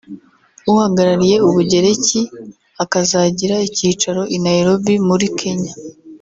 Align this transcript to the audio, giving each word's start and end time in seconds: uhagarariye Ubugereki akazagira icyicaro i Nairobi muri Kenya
uhagarariye 0.71 1.35
Ubugereki 1.47 2.21
akazagira 2.83 3.55
icyicaro 3.67 4.21
i 4.35 4.37
Nairobi 4.43 4.93
muri 5.07 5.27
Kenya 5.39 5.73